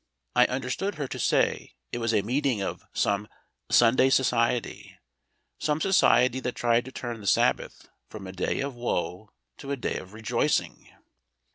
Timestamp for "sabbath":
7.27-7.87